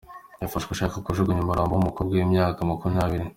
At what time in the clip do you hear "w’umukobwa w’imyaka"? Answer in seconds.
1.73-2.67